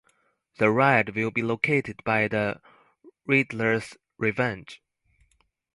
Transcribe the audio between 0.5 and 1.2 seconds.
The ride